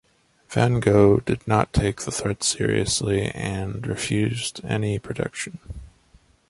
[0.49, 5.59] Van Gogh did not take the threats seriously and refused any protection.